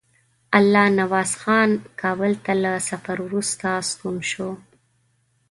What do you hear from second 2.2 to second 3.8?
ته له سفر وروسته